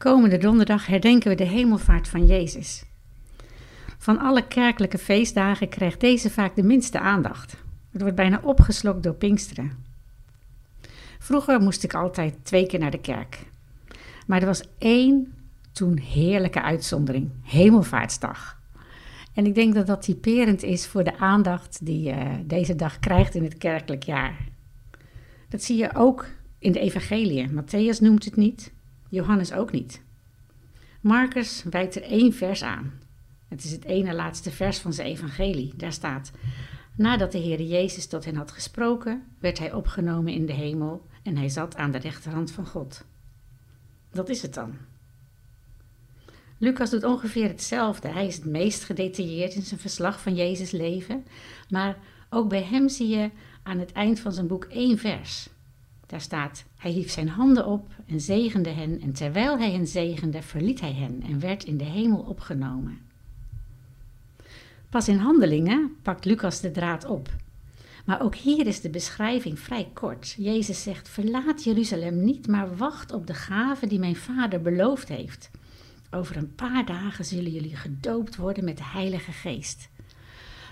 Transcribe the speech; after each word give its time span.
Komende 0.00 0.38
donderdag 0.38 0.86
herdenken 0.86 1.30
we 1.30 1.36
de 1.36 1.44
hemelvaart 1.44 2.08
van 2.08 2.26
Jezus. 2.26 2.84
Van 3.98 4.18
alle 4.18 4.46
kerkelijke 4.46 4.98
feestdagen 4.98 5.68
krijgt 5.68 6.00
deze 6.00 6.30
vaak 6.30 6.56
de 6.56 6.62
minste 6.62 7.00
aandacht. 7.00 7.56
Het 7.90 8.00
wordt 8.00 8.16
bijna 8.16 8.40
opgeslokt 8.42 9.02
door 9.02 9.14
Pinksteren. 9.14 9.84
Vroeger 11.18 11.60
moest 11.60 11.82
ik 11.82 11.94
altijd 11.94 12.34
twee 12.42 12.66
keer 12.66 12.78
naar 12.78 12.90
de 12.90 13.00
kerk. 13.00 13.46
Maar 14.26 14.40
er 14.40 14.46
was 14.46 14.62
één 14.78 15.34
toen 15.72 15.98
heerlijke 15.98 16.62
uitzondering: 16.62 17.30
Hemelvaartsdag. 17.42 18.60
En 19.34 19.46
ik 19.46 19.54
denk 19.54 19.74
dat 19.74 19.86
dat 19.86 20.02
typerend 20.02 20.62
is 20.62 20.86
voor 20.86 21.04
de 21.04 21.18
aandacht 21.18 21.86
die 21.86 22.10
eh, 22.10 22.34
deze 22.44 22.76
dag 22.76 22.98
krijgt 22.98 23.34
in 23.34 23.44
het 23.44 23.58
kerkelijk 23.58 24.02
jaar. 24.02 24.48
Dat 25.48 25.62
zie 25.62 25.76
je 25.76 25.94
ook 25.94 26.26
in 26.58 26.72
de 26.72 26.80
evangeliën. 26.80 27.50
Matthäus 27.50 28.00
noemt 28.00 28.24
het 28.24 28.36
niet, 28.36 28.72
Johannes 29.10 29.52
ook 29.52 29.72
niet. 29.72 30.02
Marcus 31.00 31.62
wijt 31.70 31.96
er 31.96 32.02
één 32.02 32.32
vers 32.32 32.62
aan. 32.62 32.92
Het 33.48 33.64
is 33.64 33.72
het 33.72 33.84
ene 33.84 34.14
laatste 34.14 34.50
vers 34.50 34.78
van 34.78 34.92
zijn 34.92 35.08
evangelie. 35.08 35.72
Daar 35.76 35.92
staat: 35.92 36.30
Nadat 36.96 37.32
de 37.32 37.38
Heer 37.38 37.62
Jezus 37.62 38.06
tot 38.06 38.24
hen 38.24 38.36
had 38.36 38.50
gesproken, 38.50 39.22
werd 39.38 39.58
hij 39.58 39.72
opgenomen 39.72 40.32
in 40.32 40.46
de 40.46 40.52
hemel 40.52 41.06
en 41.22 41.36
hij 41.36 41.48
zat 41.48 41.76
aan 41.76 41.90
de 41.90 41.98
rechterhand 41.98 42.50
van 42.50 42.66
God. 42.66 43.04
Dat 44.10 44.28
is 44.28 44.42
het 44.42 44.54
dan. 44.54 44.74
Lucas 46.58 46.90
doet 46.90 47.04
ongeveer 47.04 47.48
hetzelfde. 47.48 48.08
Hij 48.08 48.26
is 48.26 48.36
het 48.36 48.44
meest 48.44 48.84
gedetailleerd 48.84 49.54
in 49.54 49.62
zijn 49.62 49.80
verslag 49.80 50.20
van 50.20 50.34
Jezus' 50.34 50.70
leven. 50.70 51.24
Maar 51.68 51.98
ook 52.30 52.48
bij 52.48 52.62
hem 52.62 52.88
zie 52.88 53.08
je 53.08 53.30
aan 53.62 53.78
het 53.78 53.92
eind 53.92 54.20
van 54.20 54.32
zijn 54.32 54.46
boek 54.46 54.64
één 54.64 54.98
vers. 54.98 55.48
Daar 56.10 56.20
staat: 56.20 56.64
Hij 56.76 56.90
hief 56.90 57.10
zijn 57.10 57.28
handen 57.28 57.66
op 57.66 57.92
en 58.06 58.20
zegende 58.20 58.70
hen, 58.70 59.00
en 59.00 59.12
terwijl 59.12 59.58
hij 59.58 59.70
hen 59.70 59.86
zegende, 59.86 60.42
verliet 60.42 60.80
hij 60.80 60.92
hen 60.92 61.22
en 61.22 61.40
werd 61.40 61.64
in 61.64 61.76
de 61.76 61.84
hemel 61.84 62.20
opgenomen. 62.20 62.98
Pas 64.88 65.08
in 65.08 65.16
handelingen 65.16 65.96
pakt 66.02 66.24
Lucas 66.24 66.60
de 66.60 66.70
draad 66.70 67.04
op. 67.04 67.28
Maar 68.04 68.22
ook 68.22 68.34
hier 68.34 68.66
is 68.66 68.80
de 68.80 68.90
beschrijving 68.90 69.58
vrij 69.58 69.90
kort. 69.92 70.34
Jezus 70.38 70.82
zegt: 70.82 71.08
Verlaat 71.08 71.64
Jeruzalem 71.64 72.24
niet, 72.24 72.46
maar 72.46 72.76
wacht 72.76 73.12
op 73.12 73.26
de 73.26 73.34
gave 73.34 73.86
die 73.86 73.98
mijn 73.98 74.16
vader 74.16 74.62
beloofd 74.62 75.08
heeft. 75.08 75.50
Over 76.10 76.36
een 76.36 76.54
paar 76.54 76.84
dagen 76.84 77.24
zullen 77.24 77.52
jullie 77.52 77.76
gedoopt 77.76 78.36
worden 78.36 78.64
met 78.64 78.76
de 78.76 78.84
Heilige 78.84 79.32
Geest. 79.32 79.88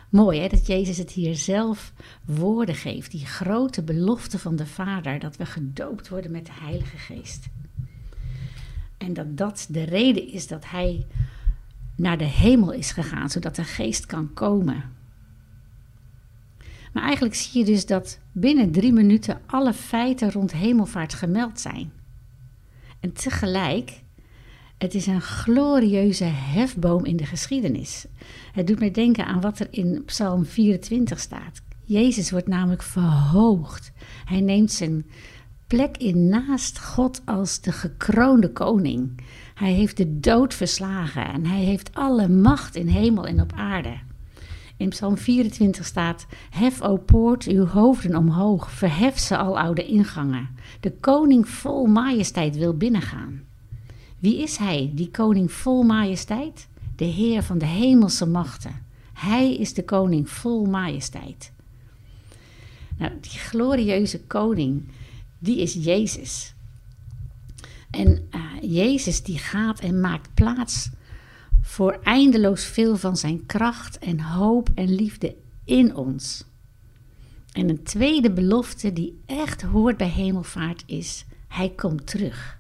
Mooi 0.09 0.41
hè, 0.41 0.49
dat 0.49 0.67
Jezus 0.67 0.99
het 0.99 1.11
hier 1.11 1.37
zelf 1.37 1.93
woorden 2.25 2.75
geeft, 2.75 3.11
die 3.11 3.27
grote 3.27 3.83
belofte 3.83 4.39
van 4.39 4.57
de 4.57 4.67
Vader, 4.67 5.19
dat 5.19 5.37
we 5.37 5.47
gedoopt 5.47 6.09
worden 6.09 6.31
met 6.31 6.47
de 6.47 6.53
Heilige 6.61 6.97
Geest. 6.97 7.47
En 8.99 9.13
dat 9.13 9.37
dat 9.37 9.67
de 9.71 9.83
reden 9.83 10.33
is 10.33 10.47
dat 10.47 10.71
Hij 10.71 11.07
naar 11.97 12.19
de 12.19 12.25
hemel 12.25 12.73
is 12.73 12.91
gegaan, 12.91 13.31
zodat 13.31 13.57
de 13.57 13.65
Geest 13.65 14.07
kan 14.07 14.33
komen. 14.33 14.97
Maar 16.93 17.03
eigenlijk 17.03 17.35
zie 17.35 17.59
je 17.59 17.67
dus 17.67 17.87
dat 17.87 18.19
binnen 18.33 18.71
drie 18.71 18.93
minuten 18.93 19.41
alle 19.47 19.73
feiten 19.73 20.33
rond 20.33 20.53
hemelvaart 20.53 21.15
gemeld 21.15 21.61
zijn. 21.61 21.93
En 23.01 23.13
tegelijk 23.13 24.03
het 24.79 24.95
is 24.95 25.07
een 25.07 25.21
glorieuze 25.21 26.25
hefboom 26.25 27.05
in 27.05 27.17
de 27.17 27.27
geschiedenis. 27.27 28.07
Het 28.53 28.67
doet 28.67 28.79
mij 28.79 28.91
denken 28.91 29.27
aan 29.27 29.41
wat 29.41 29.59
er 29.59 29.67
in 29.71 30.03
Psalm 30.05 30.45
24 30.45 31.19
staat. 31.19 31.63
Jezus 31.85 32.31
wordt 32.31 32.49
namelijk 32.49 32.83
verhoogd. 32.83 33.93
Hij 34.25 34.41
neemt 34.41 34.73
zijn 34.73 35.07
plek 35.67 35.97
in 35.97 36.29
naast 36.29 36.81
God 36.81 37.23
als 37.25 37.61
de 37.61 37.73
gekroonde 37.73 38.53
koning. 38.53 39.21
Hij 39.55 39.73
heeft 39.73 39.97
de 39.97 40.21
dood 40.21 40.55
verslagen 40.55 41.27
en 41.27 41.47
hij 41.47 41.61
heeft 41.61 41.95
alle 41.95 42.29
macht 42.29 42.77
in 42.77 42.87
hemel 42.87 43.27
en 43.27 43.41
op 43.41 43.53
aarde. 43.57 43.99
In 44.77 44.89
Psalm 44.89 45.17
24 45.17 45.85
staat: 45.85 46.27
Hef, 46.51 46.83
o 46.83 46.97
poort, 46.97 47.45
uw 47.45 47.67
hoofden 47.67 48.17
omhoog, 48.17 48.71
verhef 48.71 49.19
ze 49.19 49.37
al 49.37 49.59
oude 49.59 49.87
ingangen. 49.87 50.49
De 50.81 50.93
koning 50.93 51.49
vol 51.49 51.87
majesteit 51.87 52.57
wil 52.57 52.77
binnengaan. 52.77 53.48
Wie 54.19 54.43
is 54.43 54.57
hij, 54.57 54.91
die 54.95 55.11
koning 55.11 55.53
vol 55.53 55.83
majesteit? 55.83 56.69
De 56.97 57.05
Heer 57.05 57.43
van 57.43 57.59
de 57.59 57.67
hemelse 57.67 58.27
machten. 58.27 58.87
Hij 59.13 59.57
is 59.57 59.75
de 59.75 59.85
koning 59.85 60.31
vol 60.31 60.65
majesteit. 60.65 61.53
Nou, 62.99 63.13
die 63.21 63.39
glorieuze 63.39 64.21
koning, 64.21 64.89
die 65.39 65.61
is 65.61 65.75
Jezus. 65.75 66.55
En 67.91 68.29
uh, 68.35 68.41
Jezus 68.61 69.23
die 69.23 69.39
gaat 69.39 69.81
en 69.81 70.01
maakt 70.01 70.35
plaats 70.35 70.91
voor 71.63 71.99
eindeloos 72.03 72.65
veel 72.65 72.97
van 72.97 73.17
zijn 73.17 73.47
kracht 73.47 73.99
en 73.99 74.21
hoop 74.21 74.71
en 74.75 74.95
liefde 74.95 75.37
in 75.65 75.95
ons. 75.95 76.45
En 77.53 77.69
een 77.69 77.83
tweede 77.83 78.33
belofte 78.33 78.93
die 78.93 79.21
echt 79.27 79.63
hoort 79.63 79.97
bij 79.97 80.09
hemelvaart 80.09 80.83
is: 80.87 81.25
Hij 81.49 81.71
komt 81.71 82.07
terug. 82.07 82.59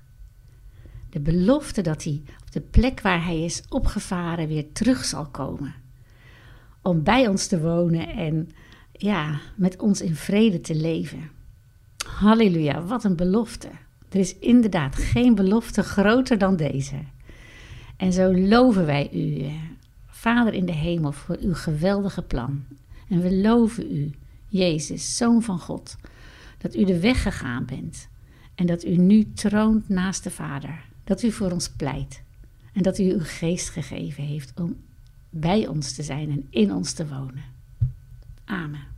De 1.10 1.20
belofte 1.20 1.82
dat 1.82 2.04
hij 2.04 2.22
op 2.40 2.52
de 2.52 2.60
plek 2.60 3.00
waar 3.00 3.24
hij 3.24 3.44
is 3.44 3.62
opgevaren 3.68 4.48
weer 4.48 4.72
terug 4.72 5.04
zal 5.04 5.26
komen. 5.26 5.74
Om 6.82 7.02
bij 7.02 7.28
ons 7.28 7.46
te 7.46 7.60
wonen 7.60 8.08
en 8.08 8.48
ja, 8.92 9.40
met 9.56 9.80
ons 9.80 10.00
in 10.00 10.14
vrede 10.14 10.60
te 10.60 10.74
leven. 10.74 11.30
Halleluja, 12.06 12.82
wat 12.82 13.04
een 13.04 13.16
belofte. 13.16 13.68
Er 14.08 14.18
is 14.18 14.38
inderdaad 14.38 14.96
geen 14.96 15.34
belofte 15.34 15.82
groter 15.82 16.38
dan 16.38 16.56
deze. 16.56 16.96
En 17.96 18.12
zo 18.12 18.34
loven 18.34 18.86
wij 18.86 19.10
u, 19.12 19.38
eh, 19.38 19.52
Vader 20.06 20.54
in 20.54 20.66
de 20.66 20.72
hemel, 20.72 21.12
voor 21.12 21.36
uw 21.40 21.54
geweldige 21.54 22.22
plan. 22.22 22.64
En 23.08 23.20
we 23.20 23.34
loven 23.36 23.96
u, 23.96 24.10
Jezus, 24.48 25.16
Zoon 25.16 25.42
van 25.42 25.58
God, 25.58 25.96
dat 26.58 26.76
u 26.76 26.84
de 26.84 27.00
weg 27.00 27.22
gegaan 27.22 27.64
bent 27.64 28.08
en 28.54 28.66
dat 28.66 28.84
u 28.84 28.96
nu 28.96 29.32
troont 29.32 29.88
naast 29.88 30.24
de 30.24 30.30
Vader 30.30 30.84
dat 31.08 31.22
u 31.22 31.32
voor 31.32 31.50
ons 31.50 31.68
pleit 31.68 32.22
en 32.72 32.82
dat 32.82 32.98
u 32.98 33.12
uw 33.12 33.22
geest 33.22 33.68
gegeven 33.68 34.24
heeft 34.24 34.52
om 34.60 34.76
bij 35.30 35.66
ons 35.66 35.94
te 35.94 36.02
zijn 36.02 36.30
en 36.30 36.46
in 36.50 36.72
ons 36.72 36.92
te 36.92 37.08
wonen. 37.08 37.44
Amen. 38.44 38.97